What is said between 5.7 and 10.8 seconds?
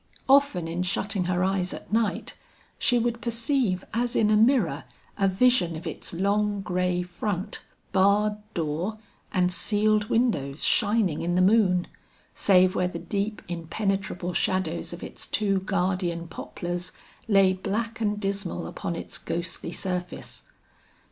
of its long gray front, barred door and sealed windows